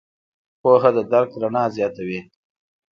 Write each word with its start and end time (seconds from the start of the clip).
پوهه 0.61 0.89
د 0.95 0.97
درک 1.11 1.31
رڼا 1.41 1.63
زیاتوي. 1.75 2.19